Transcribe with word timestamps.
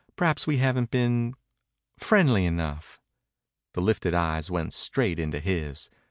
Perhaps 0.15 0.47
we 0.47 0.57
haven't 0.57 0.89
been... 0.89 1.35
friendly 1.95 2.43
enough." 2.47 2.99
The 3.75 3.81
lifted 3.81 4.15
eyes 4.15 4.49
went 4.49 4.73
straight 4.73 5.19
into 5.19 5.39
his. 5.39 5.91